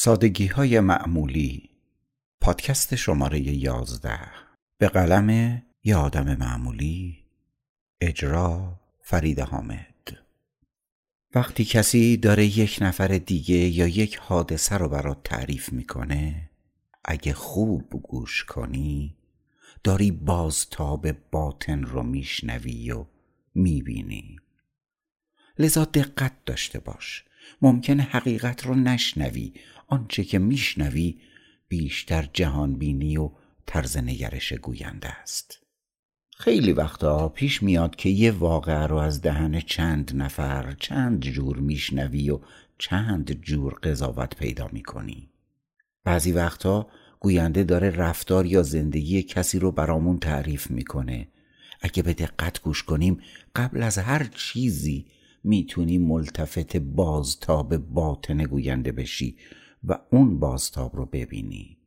[0.00, 1.70] سادگی های معمولی.
[2.40, 4.20] پادکست شماره یازده.
[4.78, 7.24] به قلم یه آدم معمولی.
[8.00, 10.16] اجرا فرید حامد.
[11.34, 16.50] وقتی کسی داره یک نفر دیگه یا یک حادثه رو برات تعریف می‌کنه
[17.04, 19.16] اگه خوب گوش کنی
[19.84, 23.06] داری بازتاب باطن رو میشنوی و
[23.54, 24.36] می‌بینی.
[25.58, 27.27] لذا دقت داشته باش.
[27.62, 29.52] ممکنه حقیقت رو نشنوی
[29.86, 31.20] آنچه که میشنوی
[31.68, 33.30] بیشتر جهانبینی و
[33.66, 35.58] طرز نگرش گوینده است.
[36.36, 42.30] خیلی وقتا پیش میاد که یه واقعه رو از دهن چند نفر چند جور میشنوی
[42.30, 42.40] و
[42.78, 45.30] چند جور قضاوت پیدا می‌کنی.
[46.04, 46.88] بعضی وقتا
[47.20, 51.28] گوینده داره رفتار یا زندگی کسی رو برامون تعریف می‌کنه.
[51.80, 53.20] اگه به دقت گوش کنیم
[53.56, 55.06] قبل از هر چیزی
[55.48, 59.36] می‌تونی ملتفت بازتاب باطن گوینده بشی
[59.84, 61.78] و اون بازتاب رو ببینی.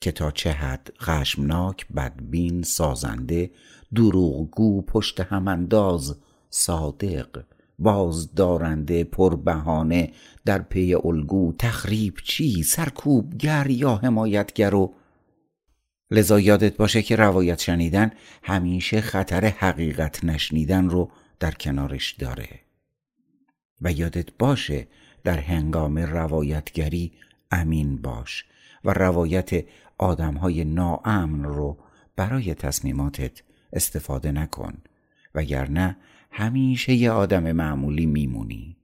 [0.00, 3.50] که تا چه حد خشمناک بدبین سازنده
[3.94, 6.16] دروغگو پشت هم انداز
[6.50, 7.44] صادق
[7.78, 10.12] بازدارنده پربهانه
[10.44, 14.94] در پی الگو تخریب چی سرکوبگر یا حمایتگر و
[16.10, 18.10] لذا یادت باشه که روایت شنیدن
[18.42, 21.10] همیشه خطر حقیقت نشنیدن رو
[21.44, 22.60] در کنارش داره.
[23.80, 24.86] و یادت باشه
[25.24, 27.12] در هنگام روایتگری
[27.50, 28.44] امین باش
[28.84, 29.64] و روایت
[29.98, 31.78] آدمهای ناامن رو
[32.16, 34.74] برای تصمیماتت استفاده نکن
[35.34, 35.96] وگرنه
[36.30, 38.76] همیشه یه آدم معمولی میمونی.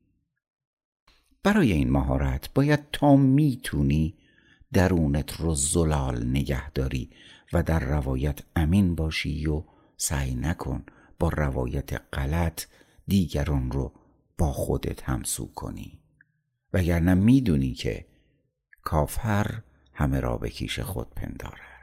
[1.42, 4.14] برای این مهارت باید تا می‌تونی
[4.72, 7.11] درونت رو زلال نگه داری
[7.53, 9.62] و در روایت امین باشی و
[9.97, 10.84] سعی نکن
[11.21, 12.65] با روایت غلط
[13.07, 13.93] دیگران رو
[14.39, 16.01] با خودت همسو کنی.
[16.73, 18.07] وگرنه می‌دونی که
[18.83, 19.62] کافر
[19.93, 21.80] همه را به کیش خود پندارد.